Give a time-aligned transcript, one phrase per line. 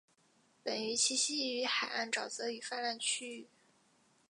[0.63, 3.45] 本鱼栖息于海岸沼泽与泛滥区域。